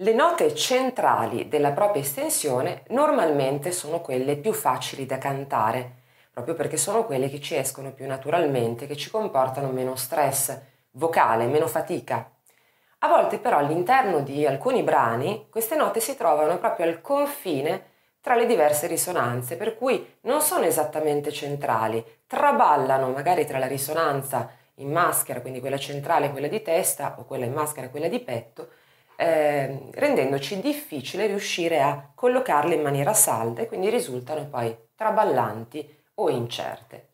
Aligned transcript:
Le 0.00 0.12
note 0.12 0.54
centrali 0.54 1.48
della 1.48 1.72
propria 1.72 2.02
estensione 2.02 2.84
normalmente 2.90 3.72
sono 3.72 4.00
quelle 4.00 4.36
più 4.36 4.52
facili 4.52 5.06
da 5.06 5.18
cantare, 5.18 5.94
proprio 6.30 6.54
perché 6.54 6.76
sono 6.76 7.04
quelle 7.04 7.28
che 7.28 7.40
ci 7.40 7.56
escono 7.56 7.90
più 7.90 8.06
naturalmente, 8.06 8.86
che 8.86 8.94
ci 8.96 9.10
comportano 9.10 9.72
meno 9.72 9.96
stress 9.96 10.56
vocale, 10.92 11.46
meno 11.46 11.66
fatica. 11.66 12.30
A 12.98 13.08
volte 13.08 13.40
però 13.40 13.56
all'interno 13.58 14.20
di 14.20 14.46
alcuni 14.46 14.84
brani 14.84 15.48
queste 15.50 15.74
note 15.74 15.98
si 15.98 16.16
trovano 16.16 16.58
proprio 16.58 16.86
al 16.86 17.00
confine 17.00 17.82
tra 18.20 18.36
le 18.36 18.46
diverse 18.46 18.86
risonanze, 18.86 19.56
per 19.56 19.76
cui 19.76 20.18
non 20.20 20.40
sono 20.42 20.62
esattamente 20.64 21.32
centrali, 21.32 22.04
traballano 22.28 23.08
magari 23.08 23.44
tra 23.44 23.58
la 23.58 23.66
risonanza 23.66 24.48
in 24.74 24.92
maschera, 24.92 25.40
quindi 25.40 25.58
quella 25.58 25.76
centrale 25.76 26.26
e 26.26 26.30
quella 26.30 26.46
di 26.46 26.62
testa, 26.62 27.16
o 27.18 27.24
quella 27.24 27.46
in 27.46 27.52
maschera 27.52 27.88
e 27.88 27.90
quella 27.90 28.06
di 28.06 28.20
petto, 28.20 28.68
eh, 29.20 29.90
rendendoci 29.94 30.60
difficile 30.60 31.26
riuscire 31.26 31.82
a 31.82 32.08
collocarle 32.14 32.76
in 32.76 32.82
maniera 32.82 33.12
salda 33.12 33.62
e 33.62 33.66
quindi 33.66 33.90
risultano 33.90 34.46
poi 34.46 34.76
traballanti 34.94 36.02
o 36.14 36.30
incerte. 36.30 37.06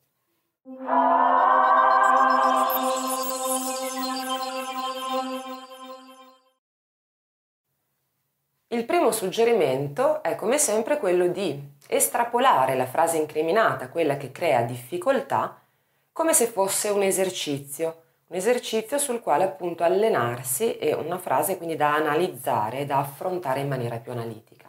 Il 8.69 8.85
primo 8.85 9.11
suggerimento 9.11 10.23
è 10.23 10.35
come 10.35 10.59
sempre 10.59 10.99
quello 10.99 11.29
di 11.29 11.59
estrapolare 11.89 12.75
la 12.75 12.87
frase 12.87 13.17
incriminata, 13.17 13.89
quella 13.89 14.19
che 14.19 14.31
crea 14.31 14.61
difficoltà, 14.63 15.59
come 16.13 16.35
se 16.35 16.47
fosse 16.49 16.91
un 16.91 17.03
esercizio, 17.03 18.04
un 18.35 18.41
esercizio 18.41 18.99
sul 18.99 19.21
quale 19.21 19.45
appunto 19.45 19.85
allenarsi 19.85 20.77
e 20.77 20.93
una 20.93 21.19
frase 21.19 21.57
quindi 21.57 21.77
da 21.77 21.95
analizzare 21.95 22.85
da 22.85 22.99
affrontare 22.99 23.61
in 23.61 23.69
maniera 23.69 23.99
più 23.99 24.11
analitica. 24.11 24.69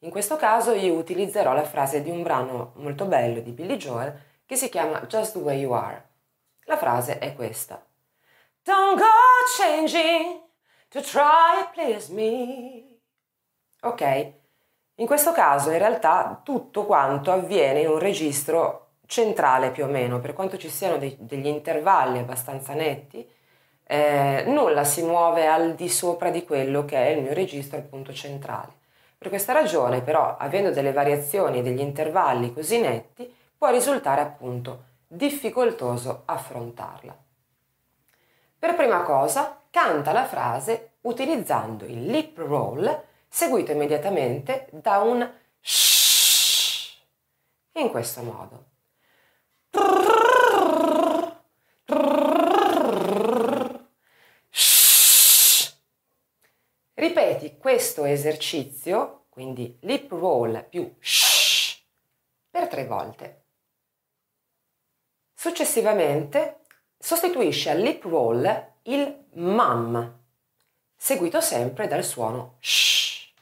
In 0.00 0.10
questo 0.10 0.34
caso 0.34 0.72
io 0.72 0.94
utilizzerò 0.94 1.52
la 1.52 1.62
frase 1.62 2.02
di 2.02 2.10
un 2.10 2.24
brano 2.24 2.72
molto 2.78 3.04
bello 3.04 3.38
di 3.38 3.52
Billy 3.52 3.76
Joel 3.76 4.20
che 4.44 4.56
si 4.56 4.68
chiama 4.68 5.02
Just 5.02 5.34
the 5.34 5.38
Way 5.38 5.60
You 5.60 5.72
Are. 5.72 6.08
La 6.64 6.76
frase 6.76 7.20
è 7.20 7.36
questa. 7.36 7.86
Don't 8.64 8.98
go 8.98 9.06
changing 9.56 10.40
to 10.88 11.00
try 11.02 11.62
to 11.62 11.70
please 11.72 12.12
me. 12.12 12.98
Ok? 13.82 14.32
In 14.96 15.06
questo 15.06 15.30
caso 15.30 15.70
in 15.70 15.78
realtà 15.78 16.40
tutto 16.42 16.84
quanto 16.84 17.30
avviene 17.30 17.82
in 17.82 17.90
un 17.90 18.00
registro 18.00 18.91
centrale 19.12 19.70
più 19.70 19.84
o 19.84 19.88
meno, 19.88 20.20
per 20.20 20.32
quanto 20.32 20.56
ci 20.56 20.70
siano 20.70 20.96
dei, 20.96 21.14
degli 21.20 21.46
intervalli 21.46 22.18
abbastanza 22.18 22.72
netti, 22.72 23.28
eh, 23.84 24.44
nulla 24.46 24.84
si 24.84 25.02
muove 25.02 25.46
al 25.46 25.74
di 25.74 25.90
sopra 25.90 26.30
di 26.30 26.44
quello 26.44 26.86
che 26.86 26.96
è 26.96 27.10
il 27.10 27.22
mio 27.22 27.34
registro 27.34 27.78
appunto 27.78 28.10
centrale. 28.14 28.72
Per 29.18 29.28
questa 29.28 29.52
ragione 29.52 30.00
però, 30.00 30.36
avendo 30.38 30.70
delle 30.70 30.92
variazioni 30.92 31.58
e 31.58 31.62
degli 31.62 31.80
intervalli 31.80 32.54
così 32.54 32.80
netti, 32.80 33.30
può 33.58 33.70
risultare 33.70 34.22
appunto 34.22 34.84
difficoltoso 35.06 36.22
affrontarla. 36.24 37.14
Per 38.58 38.74
prima 38.74 39.02
cosa, 39.02 39.60
canta 39.70 40.12
la 40.12 40.24
frase 40.24 40.92
utilizzando 41.02 41.84
il 41.84 42.06
lip 42.06 42.38
roll 42.38 43.02
seguito 43.28 43.72
immediatamente 43.72 44.68
da 44.70 45.00
un 45.00 45.30
shh 45.60 46.96
in 47.72 47.90
questo 47.90 48.22
modo. 48.22 48.70
Ripeti 56.94 57.56
questo 57.56 58.04
esercizio, 58.04 59.24
quindi 59.30 59.78
lip 59.82 60.10
roll 60.10 60.68
più 60.68 60.94
shh, 60.98 61.80
per 62.50 62.68
tre 62.68 62.86
volte. 62.86 63.44
Successivamente 65.32 66.64
sostituisci 66.98 67.70
al 67.70 67.80
lip 67.80 68.04
roll 68.04 68.74
il 68.82 69.24
mam, 69.32 70.20
seguito 70.94 71.40
sempre 71.40 71.86
dal 71.86 72.04
suono 72.04 72.56
shh. 72.60 73.32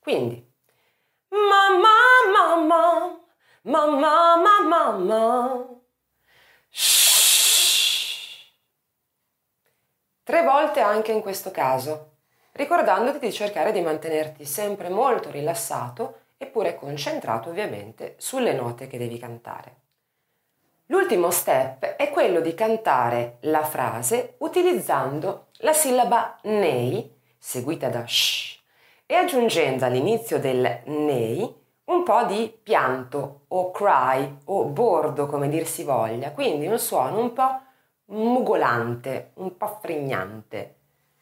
Quindi 0.00 0.44
mamma 1.28 1.88
mamma 2.32 3.20
mamma 3.62 3.96
mamma 3.96 4.60
mamma 4.62 5.76
Tre 10.24 10.42
volte 10.42 10.80
anche 10.80 11.12
in 11.12 11.22
questo 11.22 11.50
caso, 11.50 12.17
ricordandoti 12.58 13.20
di 13.20 13.32
cercare 13.32 13.70
di 13.70 13.80
mantenerti 13.80 14.44
sempre 14.44 14.88
molto 14.88 15.30
rilassato 15.30 16.22
eppure 16.36 16.74
concentrato 16.74 17.50
ovviamente 17.50 18.16
sulle 18.18 18.52
note 18.52 18.88
che 18.88 18.98
devi 18.98 19.16
cantare. 19.16 19.76
L'ultimo 20.86 21.30
step 21.30 21.84
è 21.94 22.10
quello 22.10 22.40
di 22.40 22.54
cantare 22.54 23.36
la 23.42 23.62
frase 23.62 24.34
utilizzando 24.38 25.46
la 25.58 25.72
sillaba 25.72 26.36
nei, 26.44 27.08
seguita 27.38 27.88
da 27.88 28.04
sh, 28.04 28.58
e 29.06 29.14
aggiungendo 29.14 29.84
all'inizio 29.84 30.40
del 30.40 30.80
nei 30.86 31.56
un 31.84 32.02
po' 32.02 32.24
di 32.24 32.52
pianto 32.60 33.44
o 33.48 33.70
cry 33.70 34.38
o 34.46 34.64
bordo 34.64 35.26
come 35.26 35.48
dir 35.48 35.64
si 35.64 35.84
voglia, 35.84 36.32
quindi 36.32 36.66
un 36.66 36.78
suono 36.78 37.20
un 37.20 37.32
po' 37.32 37.60
mugolante, 38.06 39.30
un 39.34 39.56
po' 39.56 39.78
frignante. 39.80 40.74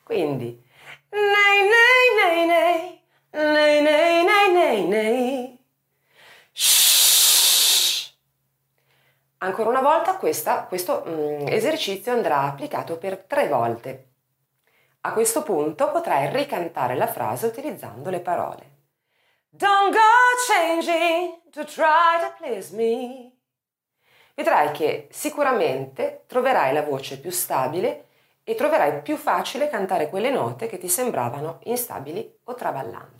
Quindi, 0.02 0.64
nei 1.10 1.68
nei 1.72 2.46
nei, 2.46 3.02
nei 3.30 3.82
nei 3.82 4.24
nei 4.24 4.52
nei 4.52 4.84
nei. 4.86 5.64
Shhh. 6.52 8.12
Ancora 9.38 9.68
una 9.68 9.82
volta 9.82 10.16
questa, 10.16 10.64
questo 10.64 11.04
mm, 11.06 11.46
esercizio 11.48 12.12
andrà 12.12 12.42
applicato 12.42 12.98
per 12.98 13.18
tre 13.18 13.48
volte. 13.48 14.08
A 15.02 15.12
questo 15.12 15.42
punto 15.42 15.90
potrai 15.90 16.32
ricantare 16.32 16.96
la 16.96 17.06
frase 17.06 17.46
utilizzando 17.46 18.10
le 18.10 18.20
parole. 18.20 18.74
Don't 19.48 19.92
go 19.92 20.00
changing 20.48 21.50
to 21.50 21.64
try 21.64 22.18
to 22.20 22.34
please 22.38 22.74
me 22.74 23.36
vedrai 24.36 24.70
che 24.70 25.08
sicuramente 25.10 26.24
troverai 26.26 26.74
la 26.74 26.82
voce 26.82 27.18
più 27.18 27.30
stabile 27.30 28.05
e 28.48 28.54
troverai 28.54 29.02
più 29.02 29.16
facile 29.16 29.68
cantare 29.68 30.08
quelle 30.08 30.30
note 30.30 30.68
che 30.68 30.78
ti 30.78 30.86
sembravano 30.88 31.58
instabili 31.64 32.32
o 32.44 32.54
traballanti. 32.54 33.15